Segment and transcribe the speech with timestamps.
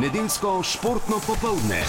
[0.00, 1.80] Nedeljsko športno popoldne.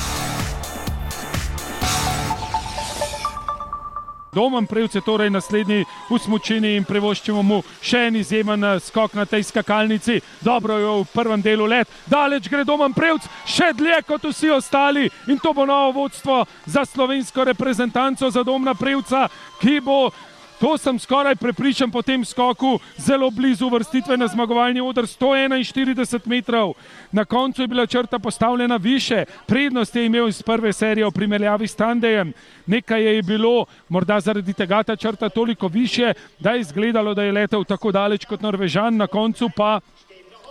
[4.31, 9.17] Domen Prevc je torej naslednji v smočini in prevoščimo mu še en izjemen eh, skok
[9.17, 10.21] na tej skakalnici.
[10.41, 15.09] Dobro je v prvem delu let, daleč gre Domen Prevc, še dlje kot vsi ostali
[15.27, 19.27] in to bo novo vodstvo za slovensko reprezentanco za Domna Prevca,
[19.59, 20.11] ki bo
[20.59, 26.73] To sem skoraj prepričan po tem skoku, zelo blizu vrstitve na zmagovalni odr 141 metrov.
[27.11, 31.67] Na koncu je bila črta postavljena više, prednost je imel iz prve serije v primerjavi
[31.67, 32.33] s Tandejem.
[32.65, 37.31] Nekaj je bilo, morda zaradi tega ta črta toliko više, da je izgledalo, da je
[37.31, 39.79] letel tako daleč kot Norvežan, na koncu pa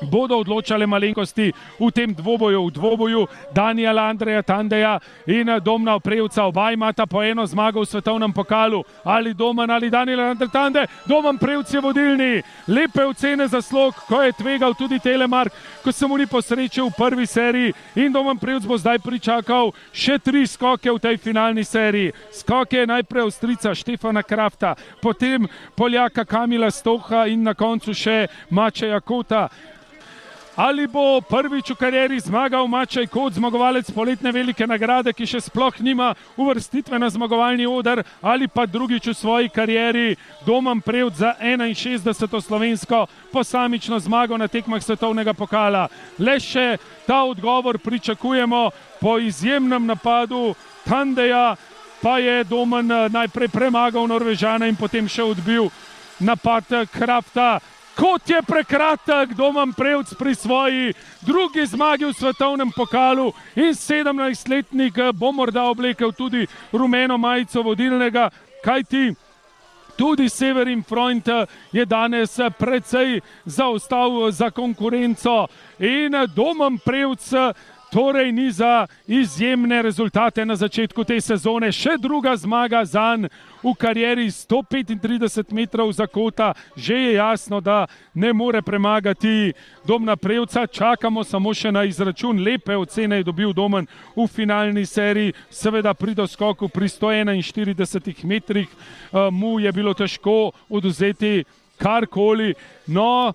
[0.03, 6.45] bodo odločale malenkosti v tem dvoboju, v dvoboju Daniela Andreja Tandeja in Domna Oprevca.
[6.45, 10.87] Oba imata po eno zmago v svetovnem pokalu, ali Doman ali Daniela Andrej Tande.
[11.07, 15.53] Doman Prevc je vodilni, lepe ocene za slog, ko je tvegal tudi Telemark,
[15.85, 20.19] ko se mu ni posrečil v prvi seriji in Doman Prevc bo zdaj pričakal še
[20.19, 22.13] tri skoke v tej finalni seriji.
[22.33, 29.01] Skoke je najprej Avstrica Štefana Krafta, potem Poljaka Kamila Stoha in na koncu še Mačeja
[29.01, 29.49] Kota.
[30.57, 35.77] Ali bo prvič v karieri zmagal Mačaj kot zmagovalec poletne velike nagrade, ki še sploh
[35.85, 40.17] nima uvrstitve na zmagovalni odr, ali pa drugič v svoji karieri
[40.49, 42.41] Doman Prevd za 61.
[42.41, 45.93] slovensko posamično zmago na tekmah svetovnega pokala.
[46.17, 50.57] Le še ta odgovor pričakujemo po izjemnem napadu
[50.89, 51.53] Tandeja,
[52.01, 55.69] pa je Doman eh, najprej premagal Norvežana in potem še odbil
[56.17, 57.61] napad Krafta
[57.97, 65.33] kot je prekratek Doman Prevc pri svoji drugi zmagi v svetovnem pokalu in 17-letnik bo
[65.33, 68.31] morda oblekel tudi rumeno majico vodilnega,
[68.65, 69.15] kajti
[69.97, 71.29] tudi Severin Freund
[71.73, 75.49] je danes precej zaostal za konkurenco.
[75.79, 77.33] In Doman Prevc
[77.93, 81.73] torej ni za izjemne rezultate na začetku te sezone.
[81.73, 87.87] Še druga zmaga za njega v karieri 135 metrov za kota, že je jasno, da
[88.15, 89.53] ne more premagati
[89.85, 90.67] Domna Prevca.
[90.67, 92.43] Čakamo samo še na izračun.
[92.43, 99.31] Lepe ocene je dobil Domen v finalni seriji, seveda pri doskoku pri 141 metrih eh,
[99.31, 101.45] mu je bilo težko oduzeti
[101.79, 102.55] karkoli.
[102.87, 103.33] No,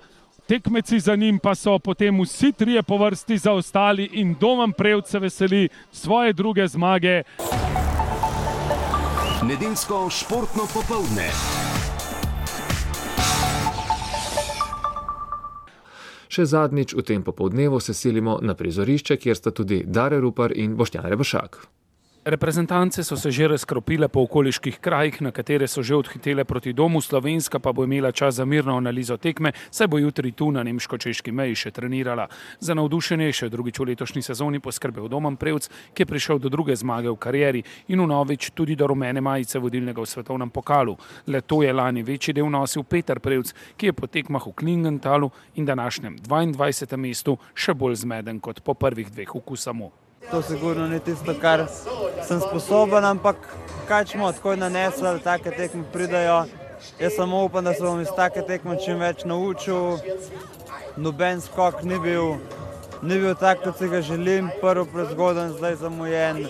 [0.52, 5.70] tekmeci za njim pa so potem vsi trije po vrsti zaostali in Domen Prevce veseli
[5.92, 7.24] svoje druge zmage.
[9.48, 11.30] Nedeljsko športno popoldne.
[16.28, 20.76] Še zadnjič v tem popoldnevu se selimo na prizorišče, kjer sta tudi Dare Rupar in
[20.76, 21.81] Boštjan Rebašak.
[22.26, 27.02] Reprezentance so se že razkropile po okoliških krajih, na katere so že odhitele proti domu,
[27.02, 31.32] Slovenska pa bo imela čas za mirno analizo tekme, saj bo jutri tu na nemško-češki
[31.32, 32.28] meji še trenirala.
[32.60, 36.50] Za navdušenje je še drugič v letošnji sezoni poskrbel Doman Prevc, ki je prišel do
[36.50, 40.98] druge zmage v karieri in v novič tudi do rumene majice vodilnega v svetovnem pokalu.
[41.26, 45.32] Le to je lani večji del nosil Peter Prevc, ki je po tekmah v Klingentalu
[45.56, 46.98] in današnjem 22.
[47.02, 49.90] mestu še bolj zmeden kot po prvih dveh v Kusamu.
[50.30, 51.66] To sigurno ni tisto, kar
[52.28, 53.36] sem sposoben, ampak
[53.88, 56.46] kaj smo tako nanesli, da take tekme pridajo.
[57.00, 59.98] Jaz samo upam, da se bom iz take tekme čim več naučil.
[60.98, 62.38] Noben skok ni bil,
[63.02, 66.46] ni bil tak, kot si ga želim, prvi prezgoden, zdaj zamujen.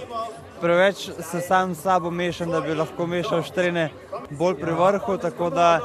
[0.62, 3.90] Preveč se sam s sabo mešam, da bi lahko mešal štrene
[4.30, 5.80] bolj pri vrhu, tako da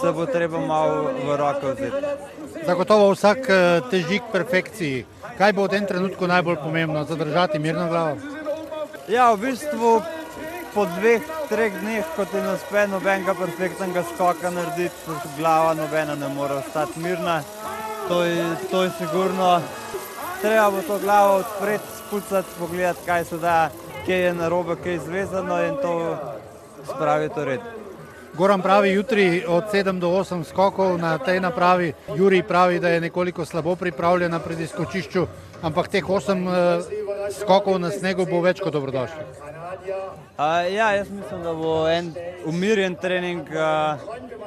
[0.00, 2.06] se bo treba malo v roke vzeti.
[2.66, 5.04] Zagotovo vsak eh, teži k perfekciji.
[5.40, 8.20] Kaj bo v tem trenutku najbolj pomembno, zadržati mirno glavo?
[9.08, 10.02] Ja, v bistvu
[10.76, 16.28] po dveh, treh dneh, ko ti ne uspe nobenega perfektnega skoka narediti, glava nobena ne
[16.28, 17.40] more ostati mirna.
[18.12, 19.62] To je, to je sigurno.
[20.44, 23.70] Treba bo to glavo odpreti, spucati, pogledati, kaj se da,
[24.04, 26.16] kje je narobe, kje je zvezano in to
[26.84, 27.79] spraviti v red.
[28.34, 31.92] Goran pravi jutri od 7 do 8 skokov na tej napravi.
[32.16, 35.26] Juri pravi, da je nekoliko slabo pripravljen na prediskočišču,
[35.62, 36.54] ampak teh 8 uh,
[37.30, 39.24] skokov na snegu bo več kot dobrodošli.
[40.38, 42.14] Uh, ja, jaz mislim, da bo en
[42.46, 43.98] umirjen trening uh,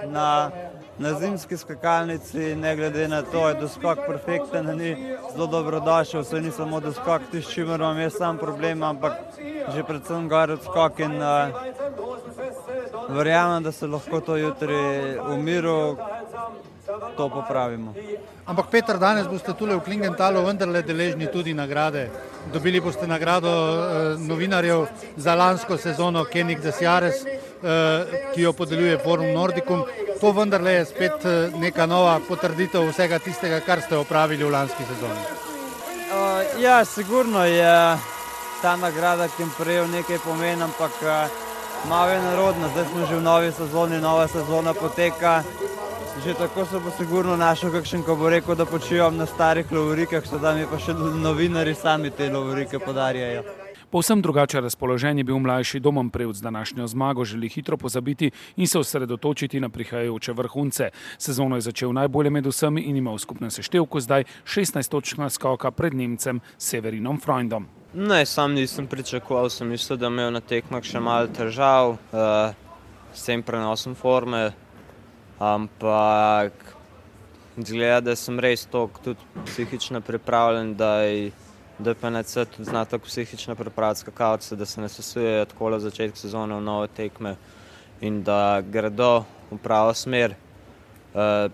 [0.07, 0.51] na,
[0.97, 4.95] na zimski skakalnici, ne glede na to, da je doskok perfekten, ni
[5.33, 9.19] zelo dobrodošel, vse ni samo doskok, tiš čimer imam jaz sam problem, ampak
[9.75, 11.51] že predvsem gor odskok in uh,
[13.09, 14.75] verjamem, da se lahko to jutri
[15.19, 15.97] v miru
[17.17, 17.93] to popravimo.
[18.45, 22.09] Ampak Petr, danes boste tukaj v Klingentalu vendarle deležni tudi nagrade.
[22.51, 29.31] Dobili boste nagrado eh, novinarjev za lansko sezono Kenik Desjares, eh, ki jo podeljuje Forum
[29.31, 29.85] Nordicum.
[30.19, 34.83] To vendarle je spet eh, neka nova potrditev vsega tistega, kar ste opravili v lanski
[34.83, 35.23] sezoni.
[36.13, 37.97] Uh, ja, sigurno je
[38.61, 41.52] ta nagrada, ki jim prejel nekaj pomeni, ampak uh,
[41.89, 42.69] malo je narodno.
[42.69, 45.43] Zdaj smo že v novi sezoni, nova sezona poteka.
[46.25, 50.21] Že tako se bo sigurno našel kakšen, ko bo rekel, da počivam na starih lovorikah,
[50.21, 53.43] sedaj mi pa še novinari sami te lovorike podarjajo.
[53.93, 58.79] Povsem drugače razpoložen je bil mlajši Domom Prevc današnjo zmago, želi hitro pozabiti in se
[58.79, 60.89] osredotočiti na prihajajoče vrhunce.
[61.17, 65.71] Sezono je začel najbolje med vsemi in ima v skupnem seštevku zdaj 16 točk naskoka
[65.71, 67.82] pred Nemcem Severinom Freundom.
[67.95, 72.55] Ne, sam nisem pričakoval, sem mislil, da imel na tekmah še malo težav uh,
[73.13, 74.47] s tem prenosom forme,
[75.37, 76.57] ampak
[77.53, 81.29] zgleda, da sem res toliko tudi psihično pripravljen, da je
[81.85, 86.57] DPNC tudi zna tako psihično pripraviti skakalce, da se ne sesujejo tako na začetku sezone
[86.57, 87.35] v nove tekme
[88.01, 90.33] in da gredo v pravo smer.
[91.13, 91.45] Uh,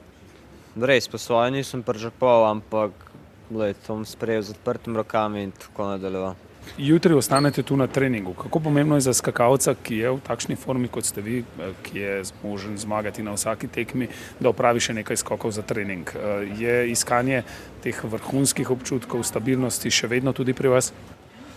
[0.79, 3.08] res, po svoje nisem pričakoval, ampak
[3.49, 6.35] gled, to bom sprejel z odprtimi rokami in tako nadaljeval.
[6.77, 8.33] Jutri ostanete tu na treningu.
[8.33, 11.43] Kako pomembno je za skakalca, ki je v takšni formi kot ste vi,
[11.83, 14.07] ki je zmožen zmagati na vsaki tekmi,
[14.39, 16.11] da opravi še nekaj skokov za trening?
[16.59, 17.43] Je iskanje
[17.83, 20.93] teh vrhunskih občutkov, stabilnosti še vedno tudi pri vas?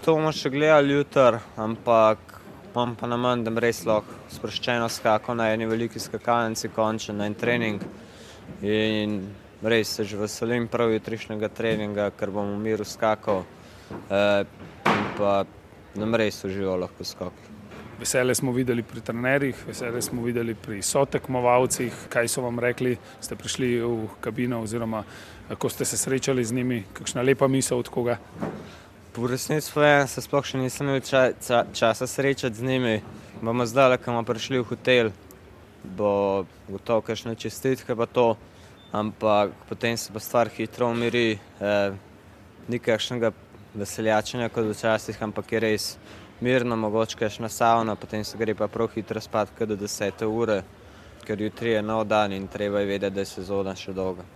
[0.02, 2.40] To bomo še gledali jutri, ampak
[2.72, 7.28] imam pa na manj, da res lahko sproščeno skakal na eni veliki skakalnici, končen na
[7.28, 7.84] en trening.
[8.62, 9.20] In
[9.62, 13.44] res se že veselim prav jutrišnjega treninga, ker bom v miru skakal.
[14.08, 14.44] Uh,
[15.18, 15.44] pa
[15.94, 17.50] nam res uživo lahko skokli.
[18.00, 23.36] Vesele smo videli pri trenerjih, vesele smo videli pri sotekmovalcih, kaj so vam rekli, ste
[23.38, 25.04] prišli v kabino oziroma
[25.58, 28.18] ko ste se srečali z njimi, kakšna lepa misel od koga?
[29.12, 33.02] Po resnici povem, se sploh še nisem imel ča, ča, časa srečati z njimi.
[33.42, 35.10] Bomo zdaj, ko bomo prišli v hotel,
[35.84, 38.36] bo gotovo kakšne čestitke pa to,
[38.92, 41.92] ampak potem se pa stvar hitro umiri, eh,
[42.68, 43.32] ni kakšnega
[43.74, 45.96] veseljačenja kot včasih, ampak je res
[46.40, 50.62] mirno, mogoče še na savno, potem se gre pa prav hitro spat, do 10 ure,
[51.24, 54.26] ker jutri je nov dan in treba je vedeti, da je sezona še dolga.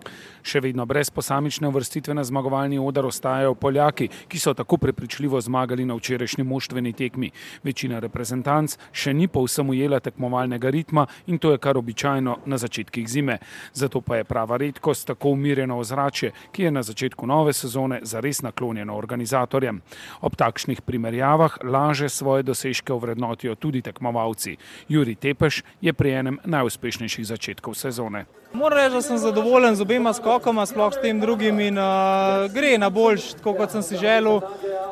[0.47, 5.85] Še vedno brez posamične uvrstitve na zmagovalni odar ostajajo Poljaki, ki so tako prepričljivo zmagali
[5.85, 7.33] na včerajšnji moštveni tekmi.
[7.67, 13.09] Večina reprezentanc še ni povsem ujela tekmovalnega ritma in to je kar običajno na začetkih
[13.11, 13.41] zime.
[13.75, 18.45] Zato pa je prava redkost tako umirjeno ozračje, ki je na začetku nove sezone zares
[18.47, 19.83] naklonjeno organizatorjem.
[20.23, 24.57] Ob takšnih primerjavah laže svoje dosežke ovrednotijo tudi tekmovalci.
[24.89, 26.76] Juri Tepeš je pri enem najuspešnejših
[27.25, 28.25] začetkov sezone.
[28.53, 32.79] Moram reči, da sem zadovoljen z obema skokoma, sploh s tem drugim in uh, gre
[32.79, 34.41] na boljš, tako kot sem si želel.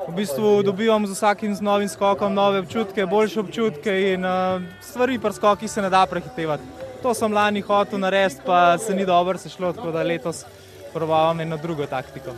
[0.08, 5.18] V bistvu dobivam z vsakim z novim skokom nove občutke, boljše občutke in uh, stvari
[5.18, 6.62] pri skokih se ne da prehitevati.
[7.02, 10.44] To sem lani hotel narediti, pa se ni dobro sešlo, tako da letos
[10.92, 12.32] provavam eno drugo taktiko.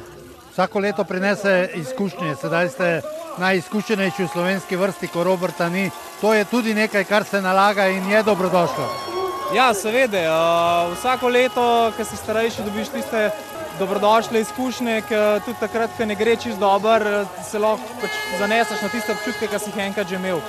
[0.52, 3.00] Vsako leto prinese izkušnje, sedaj ste
[3.38, 5.90] najizkušenejši v slovenski vrsti, ko Roberta ni.
[6.20, 9.25] To je tudi nekaj, kar se nalaga in je dobrodošlo.
[9.54, 10.18] Ja, seveda.
[10.18, 13.30] Uh, vsako leto, ko si starejši, dobiš tiste
[13.78, 18.88] dobrodošle izkušnje, ki tudi takrat, ko ne gre čist dobro, se lahko pač zaneseš na
[18.88, 20.40] tiste občutke, ki si jih enkrat že imel.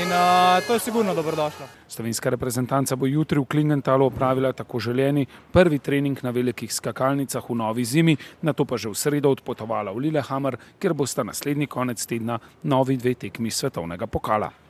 [0.00, 1.66] In uh, to je sigurno dobrodošlo.
[1.88, 7.54] Slovenska reprezentanca bo jutri v Klingentalu opravila tako želeni prvi trening na velikih skakalnicah v
[7.54, 12.06] novi zimi, na to pa že v sredo odpotovala v Lillehammer, kjer bosta naslednji konec
[12.06, 14.63] tedna novi dve tekmi svetovnega pokala.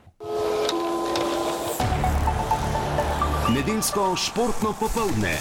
[3.52, 5.36] Nedeljsko športno popoldne.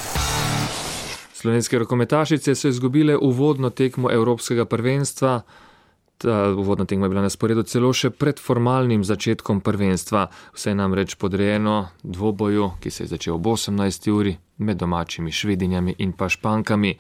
[1.34, 5.42] Slovenske rokometašice so izgubile uvodno tekmo Evropskega prvenstva.
[6.18, 10.28] Ta uvodna tekma je bila na sporedu celo še pred formalnim začetkom prvenstva.
[10.54, 14.12] Vse je namreč podrejeno dvoboju, ki se je začel ob 18.
[14.12, 16.98] uri med domačimi švedinjami in pa špankami.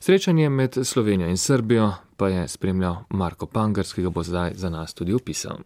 [0.00, 4.70] Srečanje med Slovenijo in Srbijo pa je spremljal Marko Pangars, ki ga bo zdaj za
[4.70, 5.62] nas tudi opisal.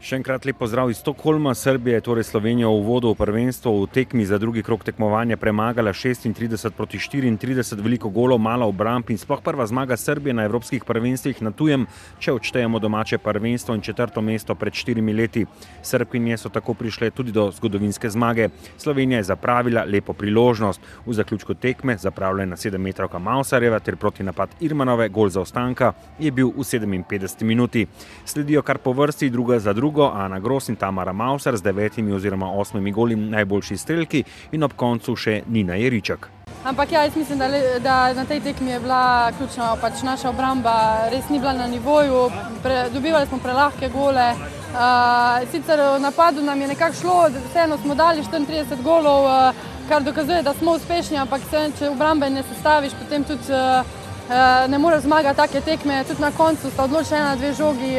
[0.00, 1.52] Še enkrat lep pozdrav iz Stokholma.
[1.52, 5.92] Srbija je torej Slovenijo v uvodu v prvenstvo v tekmi za drugi krok tekmovanja premagala
[5.92, 11.42] 36 proti 34, veliko golov, malo obramb in sploh prva zmaga Srbije na evropskih prvenstvih
[11.44, 11.84] na tujem,
[12.16, 15.44] če odštejemo domače prvenstvo in četrto mesto pred štirimi leti.
[15.84, 18.48] Srbkinje so tako prišle tudi do zgodovinske zmage.
[18.80, 20.80] Slovenija je zapravila lepo priložnost.
[21.04, 26.32] V zaključku tekme, zapravljena 7 metrovka Mausarjeva ter proti napad Irmanove, gol za ostanka, je
[26.32, 27.84] bil v 57 minuti.
[28.24, 32.12] Sledijo kar po vrsti druga za drugo drugo, Ana Gros in Tamara Mauser z devetimi
[32.12, 36.28] oziroma osmimi goli najboljši strelki in ob koncu še Nina Jeriček.
[36.64, 37.48] Ampak ja, jaz mislim, da,
[37.82, 42.30] da na tej tekmi je bila ključna pač naša obramba, res ni bila na nivoju,
[42.62, 44.34] Pre, dobivali smo prelahke gole.
[44.70, 47.16] Uh, sicer v napadu nam je nekako šlo,
[47.48, 49.54] vseeno smo dali 34 golov, uh,
[49.88, 54.78] kar dokazuje, da smo uspešni, ampak se, če obrambe ne sestaviš, potem tudi uh, ne
[54.78, 56.04] more zmagati take tekme.
[56.04, 57.96] Tudi na koncu sta odločena na dve žogi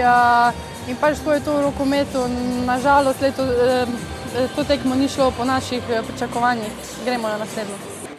[0.88, 2.26] in pač tako je to v rokometu.
[2.66, 3.46] Nažalost, leto,
[4.56, 6.72] to tekmo ni šlo po naših pričakovanjih.
[7.06, 7.76] Gremo na naslednjo.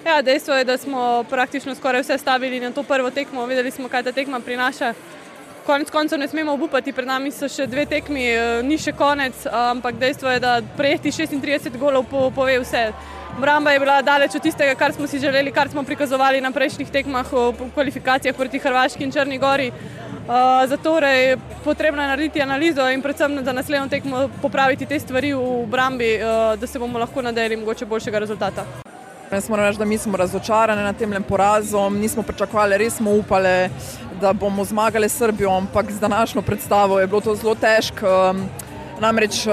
[0.07, 3.47] Ja, dejstvo je, da smo praktično skoraj vse stavili na to prvo tekmo.
[3.47, 4.95] Videli smo, kaj ta tekma prinaša.
[5.67, 8.25] Konec koncev ne smemo obupati, pred nami so še dve tekmi,
[8.67, 12.89] ni še konec, ampak dejstvo je, da prejeti 36 golov po, pove vse.
[13.39, 16.91] Bramba je bila daleč od tistega, kar smo si želeli, kar smo prikazovali na prejšnjih
[16.91, 19.71] tekmah v kvalifikacijah proti Hrvaški in Črni Gori.
[20.23, 25.67] Uh, zato je potrebno narediti analizo in predvsem za naslednjo tekmo popraviti te stvari v
[25.67, 28.65] Brambi, uh, da se bomo lahko nadejali mogoče boljšega rezultata.
[29.33, 33.71] Jaz moram reči, da mi smo razočarani nad tem porazom, nismo pričakovali, res smo upali,
[34.21, 38.35] da bomo zmagali Srbijo, ampak z današnjo predstavo je bilo to zelo težko.
[39.01, 39.47] Namreč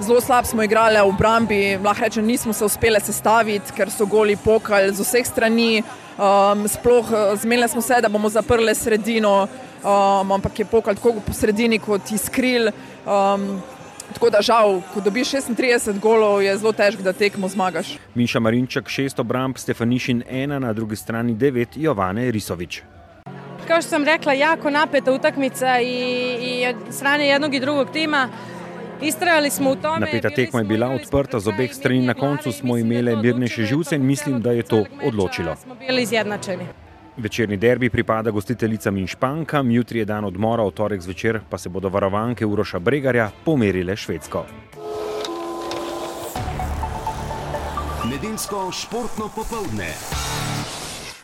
[0.00, 4.36] zelo slab smo igrali v Brambi, lahko rečem, nismo se uspeli sestaviti, ker so goli
[4.36, 5.82] pokali z vseh strani.
[6.18, 7.06] Um, sploh
[7.38, 9.48] zmenili smo se, da bomo zaprli sredino,
[9.82, 12.70] um, ampak je pokal tako po sredini kot iskril.
[13.06, 13.60] Um,
[14.08, 17.90] Tako da žal, ko dobiš 36 golov, je zelo težko, da tekmo zmagaš.
[18.14, 22.80] Miša Marinčak, šest obramb, Stefanišin ena, na drugi strani devet, Jovane Risovič.
[23.66, 25.92] Kao što sam rekla, jako napeta utakmica i,
[26.40, 28.28] i od strane jednog i drugog tima.
[29.02, 30.00] Istrajali smo u tome.
[30.00, 34.06] Napeta tekma je bila odprta z obeh strani, na koncu smo imeli mirnejše živce in
[34.06, 35.56] mislim, da je to odločilo.
[37.16, 41.68] Večerni derbi pripada gostiteljicam in špankam, jutri je dan odmora, v torek zvečer pa se
[41.68, 44.44] bodo varovanke Uroša Bregarja pomerile švedsko.
[48.10, 49.88] Nedeljsko športno popoldne.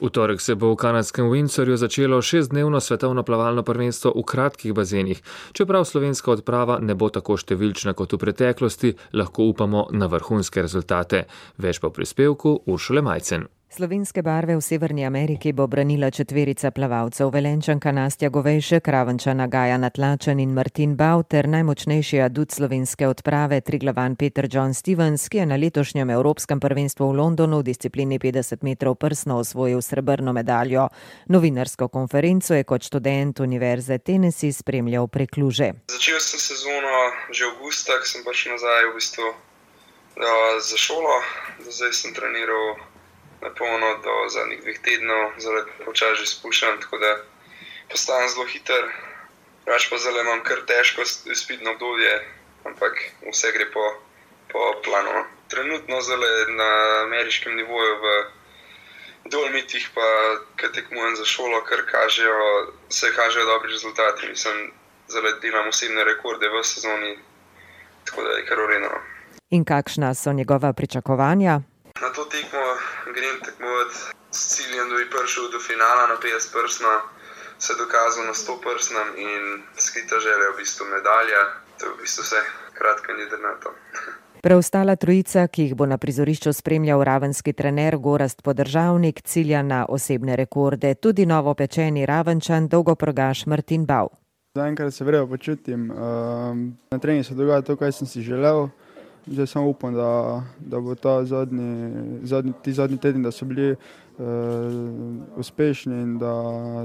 [0.04, 5.22] V torek se bo v kanadskem Windsorju začelo šestdnevno svetovno plavalno prvenstvo v kratkih bazenih.
[5.52, 11.24] Čeprav slovenska odprava ne bo tako številčna kot v preteklosti, lahko upamo na vrhunske rezultate.
[11.56, 13.48] Več pa v prispevku Uršule Majcen.
[13.74, 20.38] Slovenske barve v Severni Ameriki bo branila četverica plavalcev Velenčanka Nastja Govejšek, Ravenčana Gaja Natlačen
[20.38, 25.58] in Martin Bau ter najmočnejši adut slovenske odprave Triglavan Peter John Stevens, ki je na
[25.58, 30.86] letošnjem Evropskem prvenstvu v Londonu v disciplini 50 metrov prsno osvojil srebrno medaljo.
[31.26, 35.72] Novinarsko konferenco je kot študent Univerze Tennessee spremljal prekluže.
[35.90, 39.28] Začel sem sezono že avgusta, ko sem prišel nazaj v bistvu
[40.62, 41.22] za šolo,
[41.66, 42.93] zdaj sem treniral
[43.44, 47.10] na polno do zadnjih dveh tednov, zelo počasi že spuščam, tako da
[47.92, 48.88] postajam zelo hiter.
[49.68, 52.14] Rač pa zelo imam kar težko spitno obdobje,
[52.68, 53.84] ampak vse gre po,
[54.52, 55.24] po planu.
[55.52, 56.70] Trenutno zelo na
[57.04, 58.16] ameriškem nivoju v
[59.24, 60.06] Dolmitih, pa
[60.60, 64.28] ki tekmujem za šolo, kar kažejo, se kažejo dobri rezultati.
[64.28, 64.72] Mislim,
[65.08, 67.16] zelo delam osebne rekorde v sezoni,
[68.04, 68.90] tako da je kar urejeno.
[69.50, 71.60] In kakšna so njegova pričakovanja?
[72.02, 72.64] Na to tekmo
[73.16, 73.94] grem tekmovati
[74.38, 76.92] s ciljem, da bi prišel do finala na 50 prsno,
[77.64, 79.42] se dokazal na 100 prsnem in
[79.84, 81.40] skrita želja v bistvu medalja.
[81.78, 82.40] To je v bistvu vse,
[82.78, 83.68] kratka ni drnato.
[84.44, 90.36] Preostala trojica, ki jih bo na prizorišču spremljal ravenski trener Gorast Podržavnik, cilja na osebne
[90.36, 94.10] rekorde, tudi novopečeni ravenčan, dolgoprogaš Martin Bau.
[94.58, 95.86] Zaenkrat se vredo počutim,
[96.90, 98.68] na treningu se dogaja to, kar sem si želel.
[99.26, 103.70] Zdaj samo upam, da, da bo ta zadnji, zadnji, ti zadnji tedni, da so bili
[103.70, 104.24] uh,
[105.36, 106.32] uspešni in da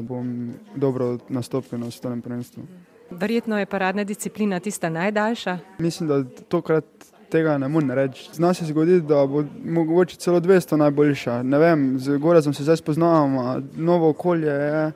[0.01, 2.63] bom dobro nastopil na svetovnem prvenstvu.
[3.11, 5.57] Verjetno je paradna disciplina tista najdaljša.
[5.79, 6.85] Mislim, da tokrat
[7.29, 8.29] tega ne morem reči.
[8.33, 11.43] Zna se zgoditi, da bo mogoče celo 200 najboljša.
[11.43, 14.91] Ne vem, z Gorazom se zdaj spoznavamo, novo okolje je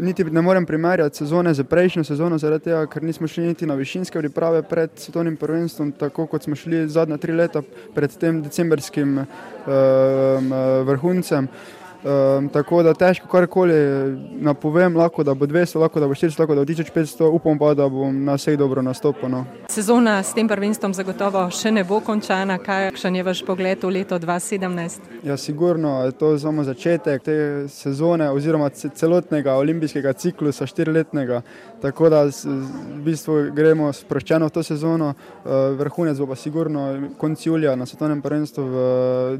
[0.00, 3.74] niti ne morem primerjati sezone z prejšnjo sezono, zaradi tega, ker nismo šli niti na
[3.74, 7.62] višinske priprave pred svetovnim prvenstvom, tako kot smo šli zadnja tri leta
[7.94, 10.52] pred tem decembrskim um,
[10.86, 11.48] vrhuncem.
[12.04, 13.74] Um, tako da težko karkoli
[14.40, 17.72] napovem, lahko da bo 200, lahko da bo 400, lahko da bo 1500, upam pa,
[17.74, 19.28] da bom na vseh dobro nastopil.
[19.28, 19.44] No.
[19.68, 22.60] Sezona s tem prvenstvom zagotovo še ne bo končana.
[22.62, 25.08] Kakšen je vaš pogled v leto 2017?
[25.26, 27.36] Ja, sigurno je to samo začetek te
[27.68, 31.42] sezone oziroma celotnega olimpijskega ciklusa štiriletnega.
[31.82, 35.12] Tako da v bistvu gremo sproščeno v to sezono,
[35.78, 36.86] vrhunec bo pa sigurno
[37.18, 38.78] konc julija na svetovnem prvenstvu v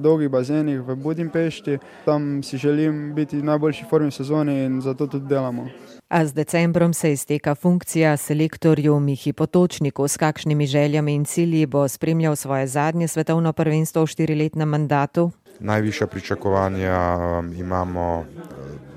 [0.03, 1.79] dolgih bazenih v Budimpešti.
[2.05, 5.69] Tam si želim biti v najboljši formi v sezoni in zato tudi delamo.
[6.09, 10.09] A z decembrom se izteka funkcija selektorju Mihi Potočniku.
[10.09, 15.31] S kakšnimi željami in cilji bo spremljal svoje zadnje svetovno prvenstvo v štiriletnem mandatu?
[15.61, 17.17] Najvišja pričakovanja
[17.59, 18.25] imamo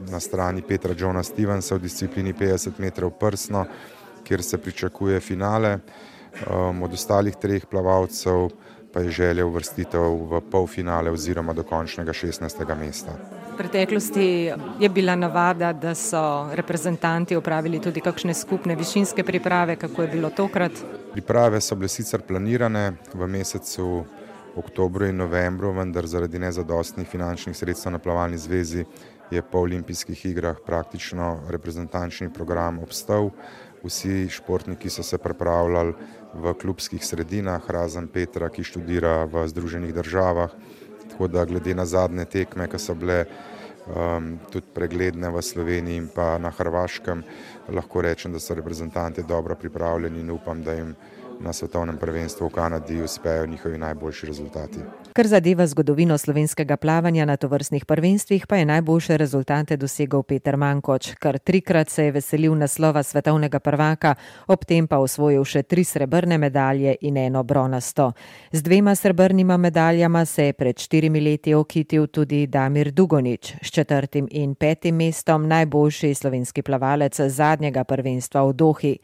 [0.09, 3.65] na strani Petra Johna Stevensa v disciplini 50 metrov prsno,
[4.23, 5.79] kjer se pričakuje finale.
[6.83, 8.49] Od ostalih treh plavalcev
[8.93, 12.75] pa je želja uvrstitev v polfinale oziroma do končnega 16.
[12.79, 13.11] mesta.
[13.53, 20.01] V preteklosti je bila navada, da so reprezentanti upravili tudi kakšne skupne višinske priprave, kako
[20.01, 20.71] je bilo tokrat.
[21.11, 24.05] Priprave so bile sicer planirane v mesecu
[24.55, 28.85] oktobru in novembru, vendar zaradi nezadostnih finančnih sredstev na plavalni zvezi
[29.31, 33.29] je po olimpijskih igrah praktično reprezentančni program obstal.
[33.83, 35.93] Vsi športniki so se pripravljali
[36.33, 40.51] v klubskih sredinah, razen Petra, ki študira v Združenih državah.
[41.11, 46.07] Tako da glede na zadnje tekme, ki so bile um, tudi pregledne v Sloveniji in
[46.07, 47.23] pa na Hrvaškem,
[47.75, 50.95] lahko rečem, da so reprezentanti dobro pripravljeni in upam, da jim
[51.41, 54.79] na svetovnem prvenstvu v Kanadi uspejo njihovi najboljši rezultati.
[55.11, 61.09] Kar zadeva zgodovino slovenskega plavanja na tovrstnih prvenstvih, pa je najboljše rezultate dosegel Peter Mankoč,
[61.19, 64.13] kar trikrat se je veselil naslova svetovnega prvaka,
[64.47, 68.13] ob tem pa osvojil še tri srebrne medalje in eno bronasto.
[68.51, 74.29] Z dvema srebrnima medaljama se je pred štirimi leti okitil tudi Damir Dugonič, s četrtim
[74.31, 78.95] in petim mestom najboljši slovenski plavalec zadnjega prvenstva v Dohi.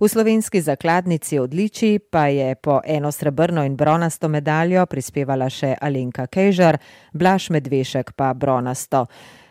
[0.00, 6.26] V slovenski zakladnici odličij pa je po eno srebrno in bronasto medaljo prispevala še Alenka
[6.26, 6.78] Kejžar,
[7.12, 9.06] Blaž Medvešek pa bronasto.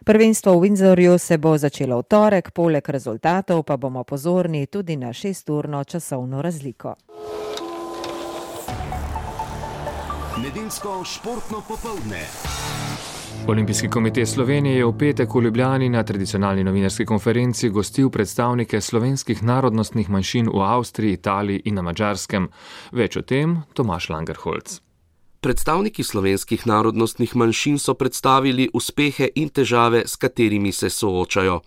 [0.05, 5.13] Prvenstvo v Windsorju se bo začelo v torek, poleg rezultatov pa bomo pozorni tudi na
[5.13, 6.95] šesturno časovno razliko.
[10.43, 12.62] Nedeljsko športno popoldne.
[13.47, 19.43] Olimpijski komitej Slovenije je v petek v Ljubljani na tradicionalni novinarski konferenci gostil predstavnike slovenskih
[19.43, 22.47] narodnostnih manjšin v Avstriji, Italiji in na Mačarskem.
[22.91, 24.79] Več o tem Tomaš Langerholz.
[25.43, 31.57] Predstavniki slovenskih narodnostnih manjšin so predstavili uspehe in težave, s katerimi se soočajo.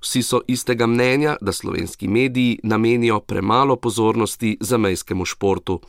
[0.00, 5.80] Vsi so istega mnenja, da slovenski mediji namenijo premalo pozornosti zamejskemu športu.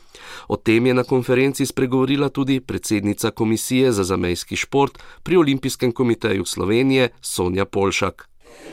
[0.47, 6.45] O tem je na konferenci spregovorila tudi predsednica Komisije za zamejski šport pri Olimpijskem komiteju
[6.45, 8.29] Slovenije Sonja Polšak.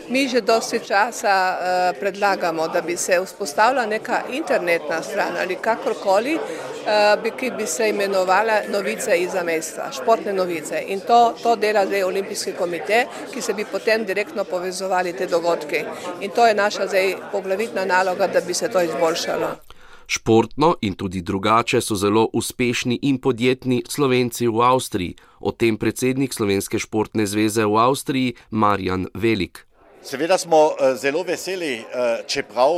[0.08, 6.34] Mi že dosti časa uh, predlagamo, da bi se vzpostavila neka internetna stran ali kakorkoli,
[6.34, 10.82] uh, ki bi se imenovala Novice iz mesta, športne novice.
[10.86, 15.84] In to, to dela zdaj Olimpijski komite, ki se bi potem direktno povezovali te dogodke.
[16.20, 19.73] In to je naša zdaj poglavitna naloga, da bi se to izboljšalo.
[20.06, 25.16] Športno in tudi drugače so zelo uspešni in podjetni Slovenci v Avstriji.
[25.40, 29.66] O tem predsednik Slovenske športne zveze v Avstriji Marjan Velik.
[30.04, 31.80] Seveda smo zelo veseli,
[32.26, 32.70] čeprav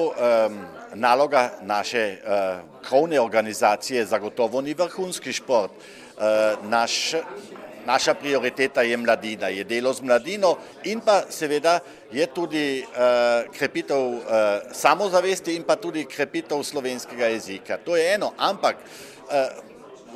[0.95, 2.17] naloga naše
[2.89, 5.73] krovne organizacije zagotovo ni vrhunski šport.
[6.63, 7.15] Naš,
[7.87, 11.79] naša prioriteta je mladina, je delo z mladino in pa seveda
[12.13, 12.85] je tudi
[13.59, 14.21] krepitev
[14.73, 17.79] samozavesti in pa tudi krepitev slovenskega jezika.
[17.85, 18.77] To je eno, ampak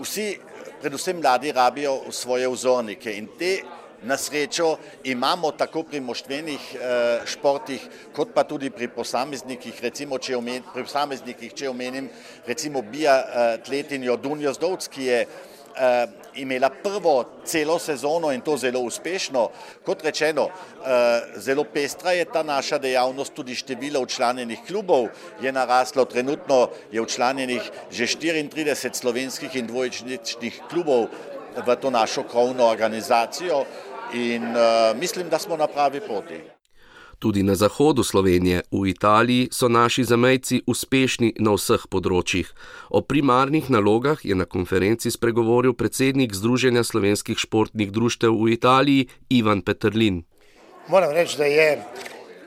[0.00, 0.38] vsi,
[0.82, 3.60] predvsem mladi, rabijo svoje vzornike in te
[4.02, 7.82] Na srečo imamo tako pri moštvenih eh, športih,
[8.16, 12.08] kot pa tudi pri posameznikih, recimo če omenim, pri posameznikih, če omenim
[12.46, 18.56] recimo bija eh, tletinjo Dunjo Zdovc, ki je eh, imela prvo celo sezono in to
[18.56, 19.48] zelo uspešno.
[19.84, 25.08] Kot rečeno, eh, zelo pestra je ta naša dejavnost, tudi število učlanjenih klubov
[25.40, 31.06] je naraslo, trenutno je učlanjenih že 34 slovenskih in dvojičnih klubov
[31.66, 33.64] v to našo krovno organizacijo
[34.14, 36.59] in uh, mislim, da smo na pravi poti.
[37.20, 42.48] Tudi na zahodu Slovenije, v Italiji, so naši zamejci uspešni na vseh področjih.
[42.88, 49.60] O primarnih nalogah je na konferenci spregovoril predsednik Združenja slovenskih športnih društev v Italiji Ivan
[49.60, 50.22] Petrlin.
[50.88, 51.68] Moram reči, da je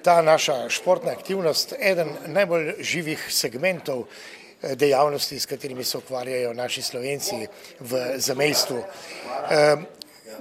[0.02, 4.08] ta naša športna aktivnost eden najbolj živih segmentov
[4.64, 7.46] dejavnosti, s katerimi se ukvarjajo naši slovenci
[7.80, 8.82] v zamejstvu.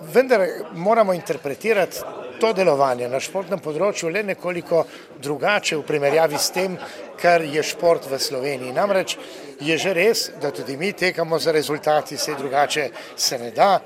[0.00, 1.98] Vendar moramo interpretirati
[2.40, 4.80] to delovanje na športnem področju le nekoliko
[5.22, 6.74] drugače v primerjavi s tem,
[7.20, 8.74] kar je šport v Sloveniji.
[8.74, 9.14] Namreč
[9.62, 13.78] je že res, da tudi mi tekamo za rezultati, se drugače se ne da,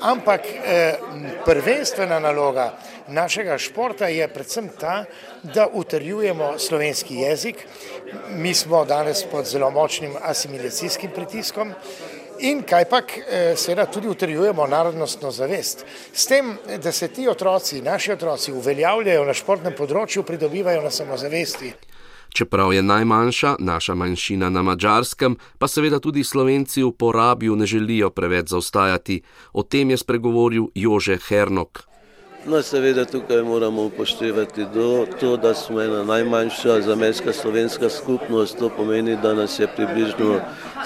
[0.00, 0.96] ampak eh,
[1.44, 2.70] prvenstvena naloga
[3.08, 5.04] našega športa je predvsem ta,
[5.42, 7.66] da utrjujemo slovenski jezik.
[8.30, 11.74] Mi smo danes pod zelo močnim asimilacijskim pritiskom
[12.40, 13.12] in kajpak
[13.56, 15.84] seveda tudi utrjujemo narodnostno zavest.
[16.12, 21.72] S tem, da se ti otroci, naši otroci uveljavljajo na športnem področju, pridobivajo na samozavesti.
[22.34, 28.10] Čeprav je najmanjša naša manjšina na mačarskem, pa seveda tudi slovenci v porabju ne želijo
[28.10, 29.22] preveč zaostajati.
[29.52, 31.87] O tem je spregovoril Jože Hernok.
[32.48, 38.58] No, seveda tukaj moramo upoštevati do, to, da smo ena najmanjša zamejska slovenska skupnost.
[38.58, 40.40] To pomeni, da nas je približno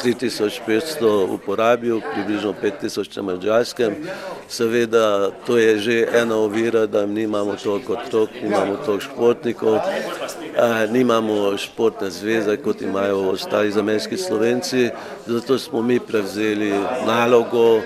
[0.05, 3.95] 3500 uporabil, približno 5000 na mađarskem.
[4.49, 11.57] Seveda to je že ena ovira, da nimamo toliko otrok, nimamo toliko športnikov, eh, nimamo
[11.59, 14.91] športne zveze, kot imajo ostali zamejski slovenci.
[15.27, 16.73] Zato smo mi prevzeli
[17.07, 17.81] nalogo,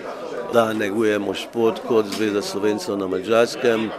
[0.52, 3.90] da negujemo šport kot Zveza Slovencev na Mačarskem.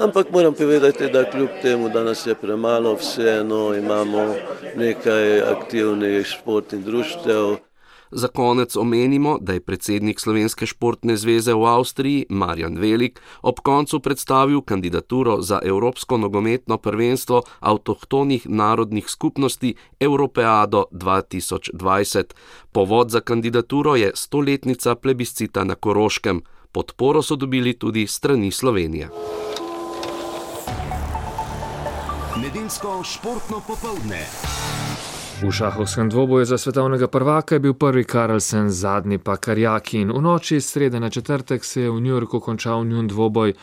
[0.00, 4.34] Ampak moram povedati, da kljub temu, da nas je premalo, vseeno imamo
[4.76, 7.56] nekaj aktivnih športnih društev.
[8.14, 14.00] Za konec omenimo, da je predsednik Slovenske športne zveze v Avstriji Marjan Velik ob koncu
[14.00, 22.24] predstavil kandidaturo za Evropsko nogometno prvenstvo avtohtonih narodnih skupnosti Europeado 2020.
[22.72, 26.42] Povod za kandidaturo je stoletnica plebiscita na Koroškem.
[26.72, 29.08] Podporo so dobili tudi strani Slovenije.
[32.36, 34.26] Nedeljsko športno popoldne.
[35.42, 40.12] V šahovskem dvoboju za svetovnega prvaka je bil prvi Karlsen, zadnji pa Karjakin.
[40.12, 43.54] V noči iz srede na četrtek se je v New Yorku končal njun dvoboj.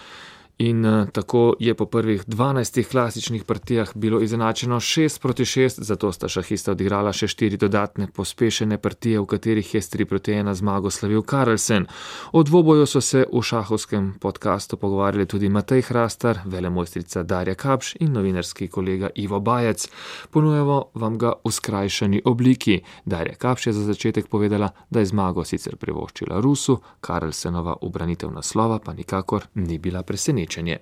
[0.60, 6.12] In uh, tako je po prvih 12 klasičnih partijah bilo izenačeno 6 proti 6, zato
[6.12, 10.92] sta šahista odigrala še 4 dodatne pospešene partije, v katerih je 3 proti 1 zmago
[10.92, 11.86] slavil Karlsen.
[12.32, 18.12] O dvoboju so se v šahovskem podkastu pogovarjali tudi Matej Hrastar, velemojstrica Darja Kapš in
[18.12, 19.88] novinarski kolega Ivo Bajec.
[20.30, 22.82] Ponujemo vam ga v skrajšani obliki.
[23.06, 28.80] Darja Kapš je za začetek povedala, da je zmago sicer privoščila Rusu, Karlsenova ubranitev naslova
[28.84, 30.78] pa nikakor ni bila presenečena presenečenje.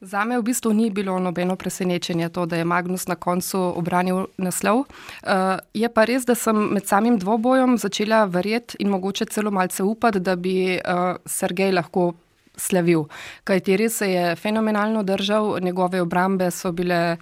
[0.00, 4.26] Za me v bistvu ni bilo nobeno presenečenje to, da je Magnus na koncu obranil
[4.38, 4.78] naslov.
[4.78, 9.82] Uh, je pa res, da sem med samim dvobojem začela verjeti in mogoče celo malce
[9.82, 12.14] upati, da bi uh, Sergej lahko
[12.56, 13.08] slavil.
[13.44, 17.18] Kaj ti res se je fenomenalno držal, njegove obrambe so bile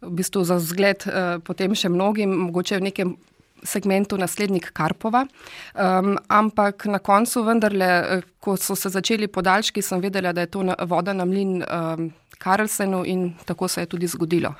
[0.00, 3.16] v bistvu za zgled uh, potem še mnogim, mogoče v nekem
[3.62, 5.26] segmentu naslednik Karpova.
[5.74, 10.46] Um, ampak na koncu, vendarle, eh, ko so se začeli podaljški, sem vedela, da je
[10.46, 14.54] to voda na mlin um, Karlsenu in tako se je tudi zgodilo.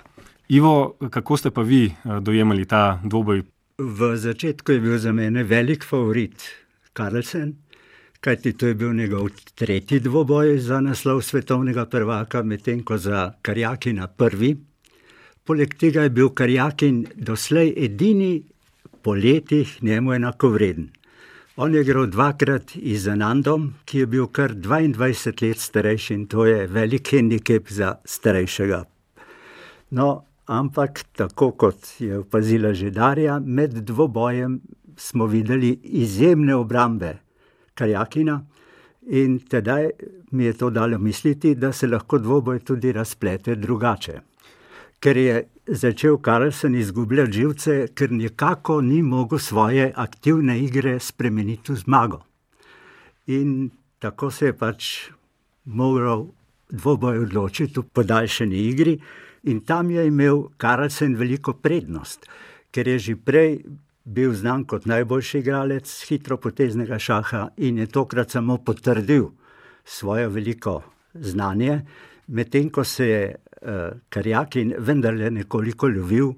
[0.48, 3.42] Ivo, kako ste pa vi eh, dojemali ta dvoboj?
[3.78, 6.42] V začetku je bil za mene velik favorit
[6.92, 7.54] Karlsen,
[8.20, 14.06] kajti to je bil njegov tretji dvoboj za naslov svetovnega prvaka, medtem ko za Karjakina
[14.06, 14.56] prvi.
[15.44, 18.42] Poleg tega je bil Karjakin doslej edini
[19.07, 20.88] po letih njemu enako vreden.
[21.57, 26.47] On je igral dvakrat z Anandom, ki je bil kar 22 let starejši in to
[26.47, 28.83] je velik handicap za starejšega.
[29.90, 34.61] No, ampak tako kot je opazila že Darja, med dvobojem
[34.97, 37.16] smo videli izjemne obrambe
[37.75, 38.40] Karjakina
[39.07, 39.90] in tedaj
[40.31, 44.21] mi je to dalo misliti, da se lahko dvoboj tudi razplete drugače.
[45.00, 51.76] Ker je začel Karlsen izgubljati živce, ker nekako ni mogel svoje aktivne igre spremeniti v
[51.76, 52.22] zmago.
[53.26, 55.11] In tako se je pač
[55.64, 56.26] moral
[56.70, 58.98] dvoboj odločiti v podaljšani igri,
[59.46, 62.26] in tam je imel Karlsen veliko prednost,
[62.70, 63.62] ker je že prej
[64.04, 69.30] bil znan kot najboljši igralec hitropoteznega šaha in je tokrat samo potrdil
[69.85, 70.82] svoje veliko
[71.14, 71.82] znanje,
[72.26, 73.70] medtem ko se je uh,
[74.08, 76.32] Karjakin vendarle nekoliko lovil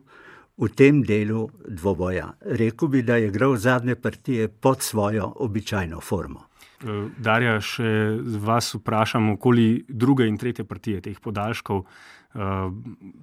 [0.59, 2.33] v tem delu dvoboja.
[2.59, 6.48] Rekl bi, da je igral zadnje partije pod svojo običajno formo.
[6.79, 12.38] Eh, Darja, še vas vprašam, okoli druge in tretje partije teh podaljškov, eh,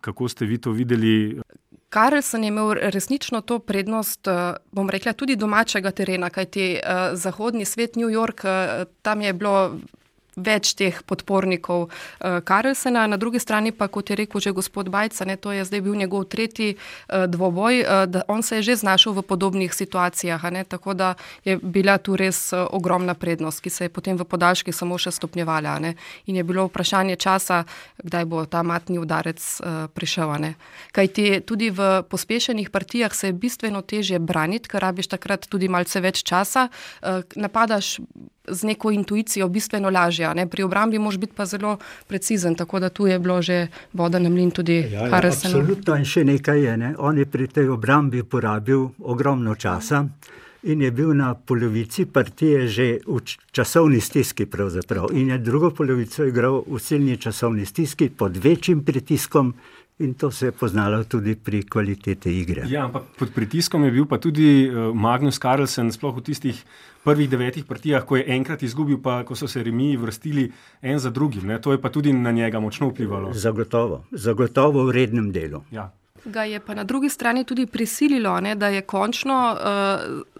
[0.01, 1.41] kako ste vi to videli?
[1.89, 4.27] Karlsen je imel resnično to prednost,
[4.71, 6.81] bom rekla, tudi domačega terena, kajti
[7.13, 8.43] zahodni svet, New York,
[9.01, 9.77] tam je bilo
[10.35, 15.25] več teh podpornikov uh, Karlsena, na drugi strani pa, kot je rekel že gospod Bajca,
[15.25, 18.75] ne, to je zdaj bil njegov tretji uh, dvoboj, uh, da on se je že
[18.83, 23.69] znašel v podobnih situacijah, ne, tako da je bila tu res uh, ogromna prednost, ki
[23.69, 25.79] se je potem v podaljški samo še stopnjevala.
[25.79, 25.95] Ne,
[26.25, 27.63] in je bilo vprašanje časa,
[28.03, 30.35] kdaj bo ta matni udarec uh, prišel.
[30.39, 30.55] Ne.
[30.91, 35.69] Kaj ti tudi v pospešenih partijah se je bistveno težje braniti, ker rabiš takrat tudi
[35.71, 37.99] malce več časa, uh, napadaš
[38.47, 40.33] z neko intuicijo bistveno lažja.
[40.33, 40.47] Ne?
[40.47, 41.77] Pri obrambi moš biti pa zelo
[42.07, 46.05] precizen, tako da tu je bilo že voda na mlin tudi ja, ja, Absolutno in
[46.05, 46.77] še nekaj je.
[46.77, 46.95] Ne?
[46.97, 50.05] On je pri tej obrambi porabil ogromno časa
[50.65, 55.13] in je bil na polovici partije že v časovni stiski pravzaprav.
[55.13, 59.53] In je drugo polovico igral v silni časovni stiski pod večjim pritiskom,
[59.99, 62.65] In to se je poznalo tudi pri kvaliteti igre.
[62.67, 66.59] Ja, ampak pod pritiskom je bil pa tudi eh, Magnus Carlsen, sploh v tistih
[67.05, 70.49] prvih devetih partijah, ko je enkrat izgubil, pa ko so se remi vrstili
[70.81, 71.47] en za drugim.
[71.47, 71.61] Ne?
[71.61, 73.31] To je pa tudi na njega močno vplivalo.
[73.33, 75.63] Zagotovo, zagotovo v rednem delu.
[75.71, 75.93] Ja.
[76.25, 79.55] Ga je pa na drugi strani tudi prisililo, ne, da je končno.
[79.55, 80.34] Uh,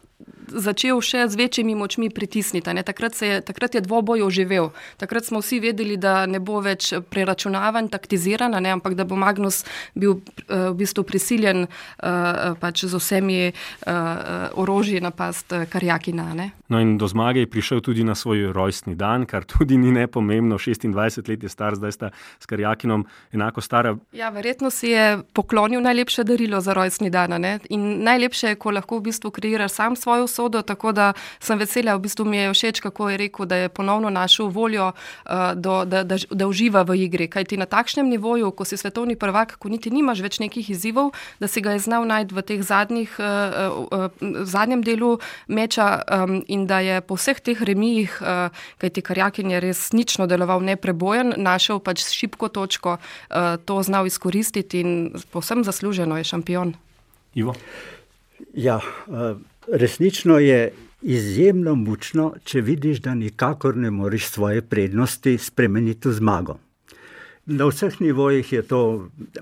[0.48, 2.84] začel še z večjimi močmi pritisniti.
[2.86, 4.72] Takrat, je, takrat je dvoboj oživel.
[4.98, 9.64] Takrat smo vsi vedeli, da ne bo več preračunavan, taktiziran, ne, ampak da bo Magnus
[9.96, 16.34] bil uh, v bistvu prisiljen uh, pač z vsemi uh, orožji napast Karjakina.
[16.36, 16.52] Ne.
[16.70, 20.58] No in do zmage je prišel tudi na svoj rojstni dan, kar tudi ni nepomembno.
[20.58, 23.96] 26 let je star, zdaj sta s Karjakinom enako stara.
[24.12, 27.38] Ja, verjetno si je poklonil najlepše darilo za rojstni dan.
[27.42, 27.60] Ne.
[27.70, 31.96] In najlepše je, ko lahko v bistvu kreiraš sam svojo usodo, tako da sem vesela,
[31.96, 35.86] v bistvu mi je všeč, kako je rekel, da je ponovno našel voljo, uh, do,
[35.86, 37.28] da, da, da uživa v igri.
[37.32, 41.14] Kaj ti na takšnem nivoju, ko si svetovni prvak, ko niti nimaš več nekih izzivov,
[41.40, 45.16] da si ga je znal najti v teh zadnjih, uh, uh, v zadnjem delu
[45.48, 48.12] meča um, in da je po vseh teh remijih,
[48.82, 52.98] kaj ti Karjakin je resnično deloval neprebojen, našel pač šipko točko,
[53.66, 54.90] to znal izkoristiti in
[55.32, 56.74] povsem zasluženo je šampion.
[57.36, 57.56] Ivo?
[58.54, 59.38] Ja, uh
[59.72, 66.58] resnično je izjemno mučno, če vidiš, da nikakor ne moreš svoje prednosti spremeniti v zmago.
[67.46, 68.82] Na vseh nivojih je to,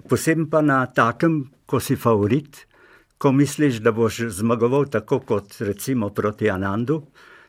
[0.10, 2.66] posebno pa na takem, ko si favorit,
[3.18, 7.02] ko misliš, da boš zmagoval tako kot recimo proti Anandu,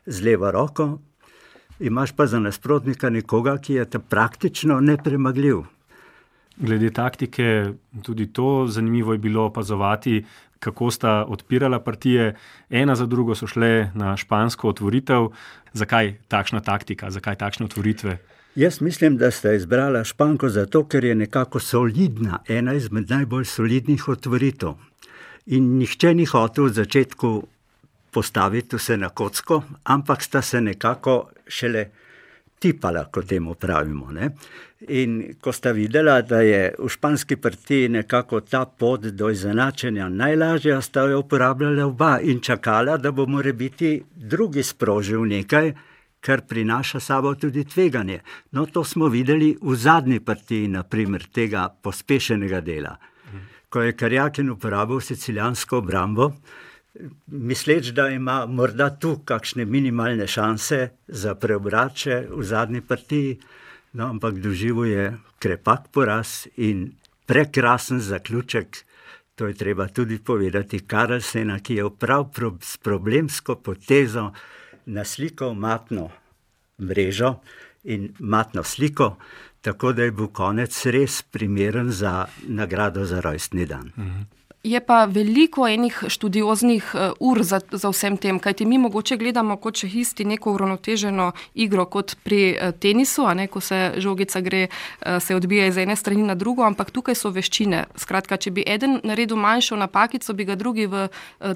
[0.06, 0.98] z levo roko,
[1.80, 5.64] imaš pa za nasprotnika nekoga, ki je praktično nepremagljiv.
[6.56, 10.24] Glede taktike, tudi to zanimivo je bilo opazovati,
[10.64, 12.34] kako sta odpirala partije,
[12.70, 15.28] ena za drugo so šle na špansko otvoritev.
[15.72, 18.18] Zakaj takšna taktika, zakaj takšne otvoritve?
[18.54, 24.08] Jaz mislim, da sta izbrala španko zato, ker je nekako solidna, ena izmed najbolj solidnih
[24.08, 24.76] otvoritev.
[25.46, 27.32] In nihče ni hotel v začetku
[28.14, 31.88] postaviti vse na kocko, ampak sta se nekako šele
[32.64, 34.10] tipala, kot temu pravimo.
[34.12, 34.30] Ne?
[34.88, 40.80] In ko sta videla, da je v španski partiji nekako ta pot do izenačenja najlažja,
[40.84, 45.72] sta jo uporabljala oba in čakala, da bo more biti drugi sprožil nekaj,
[46.24, 48.20] kar prinaša sabo tudi tveganje.
[48.52, 52.96] No, to smo videli v zadnji partiji, naprimer, tega pospešenega dela.
[53.68, 56.30] Ko je Karjakin uporabil sicilijansko obrambo,
[57.26, 63.38] misleč, da ima morda tu kakšne minimalne šanse za preobrače v zadnji partiji.
[63.92, 66.92] No, ampak doživel je krepak poraz in
[67.26, 68.84] prekrasen zaključek.
[69.34, 72.30] To je treba tudi povedati, Karlsena, ki je prav
[72.60, 74.32] s problemsko potezo
[74.86, 76.10] naslikal matno
[76.78, 77.34] mrežo
[77.84, 79.16] in matno sliko,
[79.60, 83.92] tako da je bil konec res primeren za nagrado za rojstni dan.
[83.96, 84.43] Mhm.
[84.64, 89.58] Je pa veliko enih študioznih uh, ur za, za vsem tem, kajti mi mogoče gledamo
[89.60, 94.62] kot če isti neko uravnoteženo igro kot pri uh, tenisu, ne, ko se žogica gre,
[94.70, 97.82] uh, se odbija iz ene strani na drugo, ampak tukaj so veščine.
[98.00, 101.04] Skratka, če bi eden naredil manjšo napakico, bi ga drugi v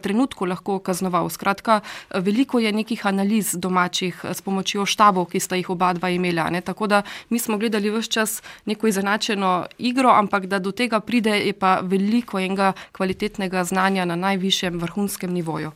[0.05, 1.33] trenutku lahko kaznoval.
[1.33, 1.81] Skratka,
[2.12, 6.51] veliko je nekih analiz domačih s pomočjo štabov, ki sta jih oba dva imela.
[6.53, 6.61] Ne.
[6.61, 7.01] Tako da
[7.33, 11.79] mi smo gledali vse čas neko izenačeno igro, ampak da do tega pride, je pa
[11.81, 15.70] veliko enega kvalitetnega znanja na najvišjem vrhunskem nivoju.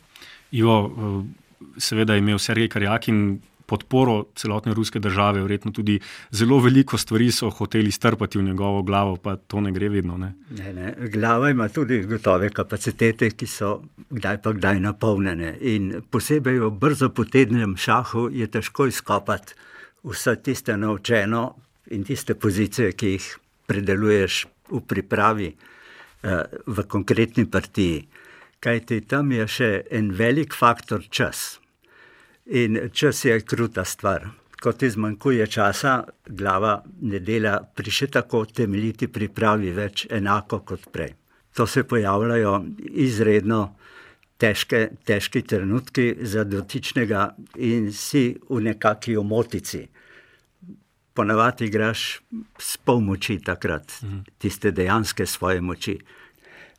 [0.53, 6.99] Ivo, eh, seveda je imel Sergej Karjakin podporo celotne ruske države, verjetno tudi zelo veliko
[6.99, 10.19] stvari so hoteli strpati v njegovo glavo, pa to ne gre vedno.
[10.19, 10.33] Ne?
[10.59, 10.95] Ne, ne.
[11.09, 13.73] Glava ima tudi gotove kapacitete, ki so
[14.11, 15.57] kdaj pa kdaj napolnjene.
[15.61, 19.55] In posebej v brzo potednem šahu je težko izkopati
[20.05, 21.55] vse tiste naučeno
[21.97, 25.53] in tiste pozicije, ki jih predeluješ v pripravi
[26.67, 28.07] v konkretni partiji.
[28.63, 31.59] Kajti tam je še en velik faktor čas.
[32.47, 34.29] In čas je kruta stvar.
[34.63, 40.87] Ko ti zmanjkuje časa, glava ne dela pri še tako temeljiti pripravi več enako kot
[40.95, 41.17] prej.
[41.59, 42.53] To se pojavljajo
[43.03, 43.75] izredno
[44.39, 47.25] težke, težki trenutki za dotičnega
[47.59, 49.83] in si v nekakšni omotici
[51.15, 52.21] ponavadi igraš
[52.59, 54.19] s pol moči takrat, mhm.
[54.39, 55.99] tiste dejanske svoje moči.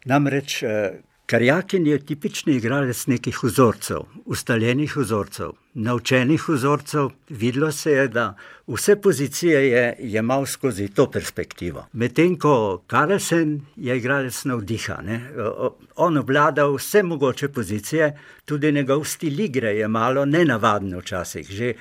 [0.05, 7.09] Namreč eh, Karjakin je tipični igralec nekih vzorcev, ustaljenih vzorcev, naučenih vzorcev.
[7.29, 8.35] Videlo se je, da
[8.67, 11.85] vse pozicije je jemal skozi to perspektivo.
[11.93, 15.21] Medtem ko Karlsen je igralec navdiha, ne?
[15.95, 18.11] on obvlada vse mogoče pozicije,
[18.45, 21.51] tudi njegov stil igre je malo nenavaden včasih.
[21.51, 21.73] Že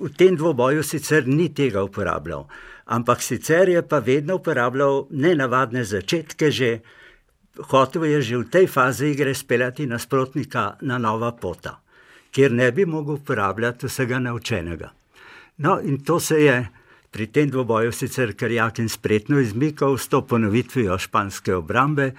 [0.00, 2.46] V tem dvoboju sicer ni tega uporabljal,
[2.86, 6.80] ampak sicer je pa vedno uporabljal nenavadne začetke, že
[7.70, 11.80] hotel je že v tej fazi igre speljati nasprotnika na nova pota,
[12.30, 14.92] kjer ne bi mogel uporabljati vsega naučenega.
[15.58, 16.66] No, in to se je
[17.10, 22.10] pri tem dvoboju sicer Karjakin spretno izmikal s to ponovitvijo španske obrambe,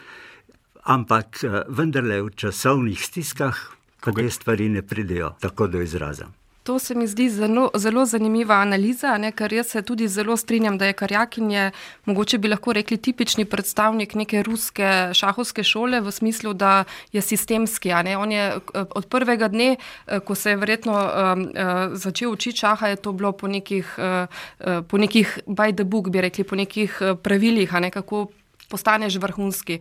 [0.84, 3.60] ampak eh, vendarle v časovnih stiskah,
[4.00, 6.30] ko te stvari ne pridejo tako do izraza.
[6.66, 10.80] To se mi zdi zelo, zelo zanimiva analiza, ne, ker jaz se tudi zelo strinjam,
[10.82, 11.66] da je Karjakin je,
[12.06, 17.94] mogoče bi lahko rekli, tipični predstavnik neke ruske šahovske šole v smislu, da je sistemski.
[18.18, 21.46] On je od prvega dne, eh, ko se je verjetno um,
[21.94, 26.22] začel učiti šaha, je to bilo po nekih, uh, po nekih by the book, bi
[26.22, 28.26] rekli, po nekih pravilih, ne, kako
[28.70, 29.80] postaneš vrhunski.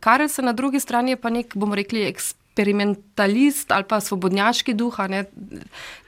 [0.00, 4.74] Karel se na drugi strani je pa nek, bomo rekli, ekspert eksperimentalist ali pa svobodnjaški
[4.74, 4.96] duh.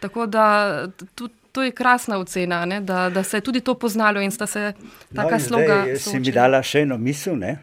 [0.01, 1.35] Tako da tudi.
[1.53, 2.81] To je krasna ocena, ne?
[2.81, 4.73] da, da se je tudi to poznalo in sta se
[5.15, 5.75] taka no, sloga.
[5.85, 7.37] Jaz si mi dala še eno misel.
[7.37, 7.59] Ne?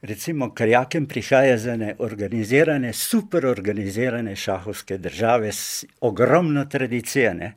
[0.00, 7.34] Recimo, Karjakem prihaja za ne organizirane, super organizirane šahovske države s ogromno tradicijo.
[7.34, 7.52] Ne?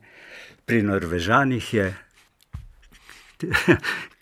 [0.66, 1.88] Pri Norvežanih je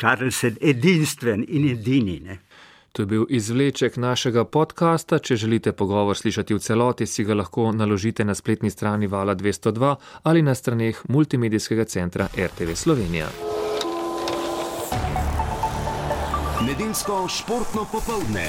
[0.00, 2.20] Karlsen edinstven in edini.
[2.20, 2.38] Ne?
[2.96, 5.18] To je bil izvleček našega podcasta.
[5.18, 9.94] Če želite pogovor slišati v celoti, si ga lahko naložite na spletni strani Vala 202
[10.22, 13.28] ali na straneh multimedijskega centra RTV Slovenija.
[16.66, 18.48] Nedeljsko športno popoldne.